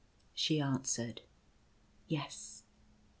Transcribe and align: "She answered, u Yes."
"She 0.43 0.59
answered, 0.59 1.21
u 1.23 2.15
Yes." 2.15 2.63